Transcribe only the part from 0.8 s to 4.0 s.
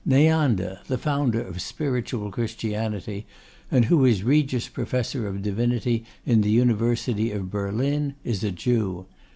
the founder of Spiritual Christianity, and